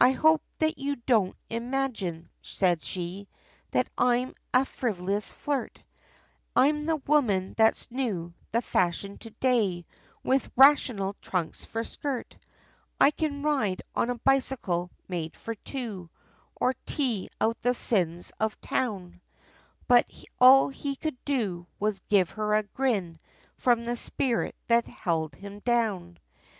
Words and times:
"I 0.00 0.12
hope, 0.12 0.42
that 0.58 0.78
you 0.78 0.94
don't 0.94 1.34
imagine," 1.48 2.28
said 2.40 2.84
she, 2.84 3.26
"That 3.72 3.88
I 3.98 4.18
am 4.18 4.34
a 4.54 4.64
frivolous 4.64 5.32
flirt, 5.32 5.82
I'm 6.54 6.86
the 6.86 6.98
woman, 7.04 7.54
that's 7.56 7.90
new, 7.90 8.32
the 8.52 8.62
fashion 8.62 9.18
to 9.18 9.30
day, 9.30 9.86
With 10.22 10.52
rational 10.54 11.16
trunks, 11.20 11.64
for 11.64 11.82
skirt, 11.82 12.36
I 13.00 13.10
can 13.10 13.42
ride, 13.42 13.82
on 13.92 14.08
a 14.08 14.18
bicycle, 14.18 14.92
made 15.08 15.36
for 15.36 15.56
two, 15.56 16.10
Or 16.54 16.74
'tec 16.86 17.30
out 17.40 17.60
the 17.60 17.74
sins 17.74 18.30
of 18.38 18.60
town," 18.60 19.20
But 19.88 20.08
all 20.38 20.68
he 20.68 20.94
could 20.94 21.18
do, 21.24 21.66
was 21.80 21.98
give 22.08 22.30
her 22.30 22.54
a 22.54 22.62
grin, 22.62 23.18
From 23.56 23.84
the 23.84 23.96
spirit 23.96 24.54
that 24.68 24.86
held 24.86 25.34
him 25.34 25.58
down! 25.58 26.18